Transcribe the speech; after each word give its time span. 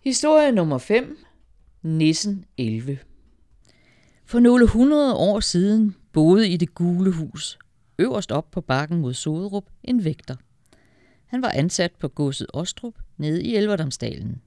Historie 0.00 0.52
nummer 0.52 0.78
5. 0.78 1.18
Nissen 1.82 2.44
11. 2.58 2.98
For 4.24 4.40
nogle 4.40 4.66
hundrede 4.66 5.14
år 5.14 5.40
siden 5.40 5.96
boede 6.12 6.48
i 6.48 6.56
det 6.56 6.74
gule 6.74 7.12
hus, 7.12 7.58
øverst 7.98 8.32
op 8.32 8.50
på 8.50 8.60
bakken 8.60 8.98
mod 8.98 9.14
Soderup, 9.14 9.64
en 9.82 10.04
vægter. 10.04 10.36
Han 11.26 11.42
var 11.42 11.50
ansat 11.50 11.92
på 11.92 12.08
godset 12.08 12.46
Ostrup 12.52 12.94
nede 13.16 13.42
i 13.42 13.56
Elverdamsdalen. 13.56 14.42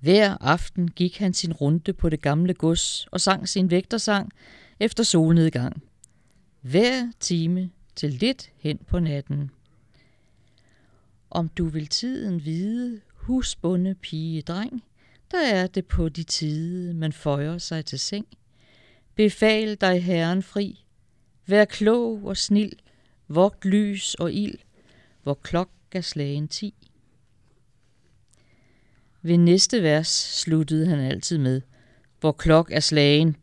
Hver 0.00 0.36
aften 0.40 0.90
gik 0.90 1.18
han 1.18 1.34
sin 1.34 1.52
runde 1.52 1.92
på 1.92 2.08
det 2.08 2.22
gamle 2.22 2.54
gods 2.54 3.06
og 3.06 3.20
sang 3.20 3.48
sin 3.48 3.70
vægtersang 3.70 4.32
efter 4.80 5.02
solnedgang. 5.02 5.82
Hver 6.60 7.12
time 7.20 7.70
til 7.96 8.10
lidt 8.10 8.50
hen 8.56 8.78
på 8.86 8.98
natten. 8.98 9.50
Om 11.30 11.48
du 11.48 11.68
vil 11.68 11.86
tiden 11.86 12.44
vide, 12.44 13.00
husbunde 13.24 13.94
pige 13.94 14.42
dreng, 14.42 14.84
der 15.30 15.46
er 15.46 15.66
det 15.66 15.86
på 15.86 16.08
de 16.08 16.22
tide, 16.22 16.94
man 16.94 17.12
føjer 17.12 17.58
sig 17.58 17.84
til 17.84 17.98
seng. 17.98 18.26
Befal 19.14 19.74
dig 19.74 20.02
herren 20.02 20.42
fri, 20.42 20.84
vær 21.46 21.64
klog 21.64 22.24
og 22.24 22.36
snil, 22.36 22.78
vogt 23.28 23.64
lys 23.64 24.14
og 24.14 24.32
ild, 24.32 24.58
hvor 25.22 25.34
klok 25.34 25.70
er 25.92 26.00
slagen 26.00 26.48
ti. 26.48 26.74
Ved 29.22 29.38
næste 29.38 29.82
vers 29.82 30.08
sluttede 30.08 30.86
han 30.86 30.98
altid 30.98 31.38
med, 31.38 31.60
hvor 32.20 32.32
klok 32.32 32.70
er 32.72 32.80
slagen. 32.80 33.36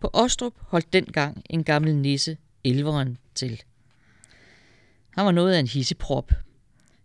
På 0.00 0.10
Ostrup 0.12 0.54
holdt 0.58 0.92
dengang 0.92 1.42
en 1.50 1.64
gammel 1.64 1.96
nisse 1.96 2.36
elveren 2.64 3.18
til. 3.34 3.62
Han 5.10 5.24
var 5.24 5.32
noget 5.32 5.54
af 5.54 5.58
en 5.58 5.66
hisseprop. 5.66 6.32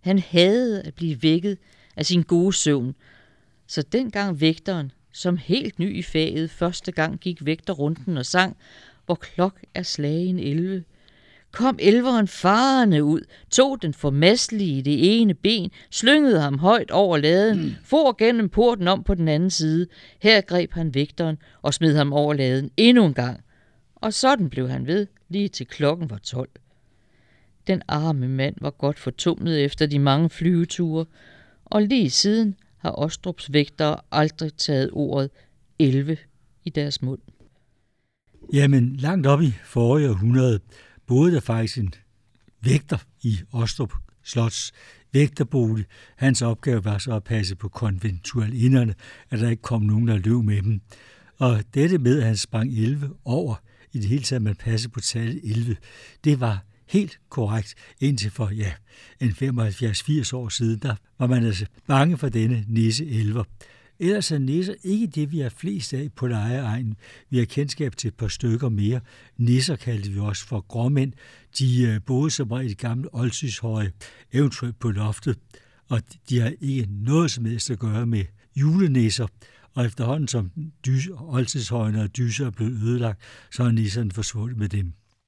Han 0.06 0.20
havde 0.20 0.82
at 0.82 0.94
blive 0.94 1.24
vækket 1.24 1.58
af 1.96 2.06
sin 2.06 2.24
gode 2.24 2.54
søvn, 2.54 2.96
så 3.68 3.82
dengang 3.82 4.42
vægteren, 4.42 4.92
som 5.12 5.38
helt 5.38 5.80
ny 5.80 5.98
i 5.98 6.02
faget, 6.02 6.50
første 6.50 6.92
gang 6.92 7.20
gik 7.20 7.46
vægterrunden 7.46 8.18
og 8.18 8.26
sang, 8.26 8.58
hvor 9.06 9.16
klok 9.16 9.60
er 9.74 9.84
slagen 9.84 10.40
11, 10.40 10.84
kom 11.52 11.78
elveren 11.82 12.28
farende 12.28 13.04
ud, 13.04 13.22
tog 13.52 13.82
den 13.82 13.94
formastlige 13.94 14.78
i 14.78 14.82
det 14.82 15.22
ene 15.22 15.34
ben, 15.34 15.72
slyngede 15.92 16.40
ham 16.40 16.60
højt 16.60 16.92
over 16.92 17.18
laden, 17.18 17.62
mm. 17.62 17.76
for 17.84 18.18
gennem 18.18 18.50
porten 18.50 18.88
om 18.88 19.04
på 19.04 19.14
den 19.14 19.28
anden 19.28 19.50
side. 19.50 19.88
Her 20.22 20.42
greb 20.42 20.74
han 20.74 20.94
vægteren 20.94 21.38
og 21.62 21.74
smed 21.74 21.96
ham 21.96 22.14
over 22.14 22.34
laden 22.34 22.72
endnu 22.78 23.06
en 23.06 23.14
gang. 23.14 23.44
Og 23.96 24.14
sådan 24.14 24.50
blev 24.50 24.70
han 24.70 24.88
ved, 24.88 25.08
lige 25.30 25.48
til 25.48 25.68
klokken 25.68 26.10
var 26.10 26.18
tolv. 26.18 26.50
Den 27.68 27.82
arme 27.88 28.28
mand 28.28 28.56
var 28.62 28.70
godt 28.70 29.00
fortumlet 29.00 29.64
efter 29.64 29.86
de 29.86 30.00
mange 30.00 30.30
flyveture, 30.30 31.06
og 31.66 31.82
lige 31.82 32.10
siden 32.10 32.56
har 32.78 32.92
Ostrups 32.92 33.54
vægtere 33.54 34.00
aldrig 34.12 34.54
taget 34.54 34.90
ordet 34.94 35.30
11 35.80 36.18
i 36.64 36.70
deres 36.70 37.02
mund. 37.02 37.20
Jamen, 38.54 38.96
langt 38.96 39.28
op 39.28 39.42
i 39.42 39.54
forrige 39.66 40.10
århundrede 40.10 40.60
boede 41.08 41.34
der 41.34 41.40
faktisk 41.40 41.78
en 41.78 41.94
vægter 42.62 42.98
i 43.22 43.40
Ostrup 43.52 43.94
Slots 44.24 44.72
vægterbolig. 45.14 45.86
Hans 46.16 46.42
opgave 46.42 46.86
var 46.86 46.98
så 46.98 47.16
at 47.16 47.24
passe 47.24 47.56
på 47.56 47.70
konventualinderne, 47.70 48.96
at 49.30 49.40
der 49.40 49.50
ikke 49.50 49.62
kom 49.62 49.82
nogen, 49.82 50.08
der 50.08 50.18
løb 50.18 50.44
med 50.44 50.62
dem. 50.62 50.82
Og 51.38 51.64
dette 51.74 51.98
med, 51.98 52.20
at 52.20 52.26
han 52.26 52.38
sprang 52.38 52.74
11 52.74 53.10
over, 53.26 53.56
i 53.94 54.00
det 54.00 54.10
hele 54.10 54.24
taget, 54.24 54.42
man 54.42 54.56
passede 54.56 54.92
på 54.92 55.00
tallet 55.00 55.40
11, 55.44 55.76
det 56.24 56.40
var 56.40 56.66
helt 56.88 57.20
korrekt 57.30 57.76
indtil 58.00 58.32
for, 58.32 58.50
ja, 58.50 58.74
en 59.22 59.30
75-80 59.30 60.36
år 60.36 60.50
siden, 60.50 60.80
der 60.80 60.96
var 61.20 61.28
man 61.28 61.46
altså 61.46 61.66
bange 61.88 62.18
for 62.18 62.30
denne 62.30 62.66
nisse 62.68 63.06
elver. 63.06 63.44
Ellers 64.00 64.32
er 64.32 64.38
nisser 64.38 64.74
ikke 64.84 65.08
det, 65.08 65.32
vi 65.32 65.40
har 65.40 65.50
flest 65.50 65.94
af 65.94 66.10
på 66.16 66.28
lejeegnen. 66.28 66.96
Vi 67.30 67.38
har 67.38 67.46
kendskab 67.46 67.98
til 67.98 68.08
et 68.08 68.14
par 68.14 68.28
stykker 68.28 68.70
mere. 68.70 69.02
Nisser 69.38 69.76
kaldte 69.76 70.12
vi 70.12 70.20
også 70.20 70.48
for 70.48 70.62
gråmænd. 70.62 71.14
De 71.60 71.84
øh, 71.84 72.02
boede 72.06 72.32
som 72.32 72.52
regel 72.52 72.72
i 72.72 72.74
gamle 72.74 73.16
oldtidshøje, 73.16 73.92
eventuelt 74.34 74.80
på 74.80 74.92
loftet, 74.92 75.38
og 75.90 76.02
de 76.30 76.40
har 76.40 76.54
ikke 76.62 76.88
noget 76.90 77.32
som 77.32 77.46
helst 77.46 77.72
at 77.72 77.80
gøre 77.80 78.06
med 78.06 78.26
julenisser. 78.56 79.28
Og 79.74 79.86
efterhånden 79.86 80.28
som 80.28 80.52
oldtidshøjene 81.18 82.02
og 82.02 82.18
dyser 82.18 82.46
er 82.46 82.50
blevet 82.50 82.82
ødelagt, 82.82 83.20
så 83.52 83.64
er 83.64 83.72
nisserne 83.72 84.12
forsvundet 84.12 84.58
med 84.58 84.70
dem. 84.70 84.94